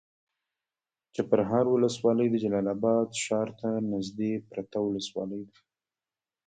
[1.15, 5.57] چپرهار ولسوالي د جلال اباد ښار ته نږدې پرته ولسوالي ده.